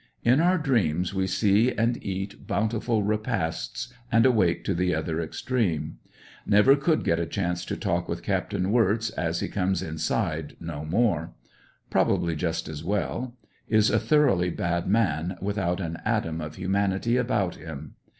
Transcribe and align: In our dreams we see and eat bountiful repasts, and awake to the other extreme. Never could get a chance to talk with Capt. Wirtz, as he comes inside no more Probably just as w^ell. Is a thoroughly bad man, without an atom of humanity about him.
In 0.23 0.39
our 0.41 0.57
dreams 0.57 1.13
we 1.13 1.27
see 1.27 1.71
and 1.71 2.03
eat 2.03 2.47
bountiful 2.47 3.03
repasts, 3.03 3.93
and 4.11 4.25
awake 4.25 4.63
to 4.63 4.73
the 4.73 4.95
other 4.95 5.21
extreme. 5.21 5.99
Never 6.43 6.75
could 6.75 7.03
get 7.03 7.19
a 7.19 7.27
chance 7.27 7.63
to 7.65 7.77
talk 7.77 8.09
with 8.09 8.23
Capt. 8.23 8.55
Wirtz, 8.55 9.11
as 9.11 9.41
he 9.41 9.47
comes 9.47 9.83
inside 9.83 10.55
no 10.59 10.83
more 10.85 11.35
Probably 11.91 12.35
just 12.35 12.67
as 12.67 12.81
w^ell. 12.81 13.33
Is 13.67 13.91
a 13.91 13.99
thoroughly 13.99 14.49
bad 14.49 14.87
man, 14.87 15.37
without 15.39 15.79
an 15.79 15.99
atom 16.03 16.41
of 16.41 16.55
humanity 16.55 17.15
about 17.15 17.57
him. 17.57 17.93